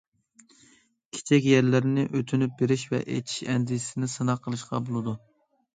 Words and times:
كىچىك 1.17 1.45
يەرلەرنى 1.49 2.07
ئۆتۈنۈپ 2.15 2.57
بېرىش 2.63 2.89
ۋە 2.95 3.05
ئېچىش 3.05 3.47
ئەندىزىسىنى 3.53 4.15
سىناق 4.19 4.45
قىلىشقا 4.49 4.83
بولىدۇ. 4.91 5.17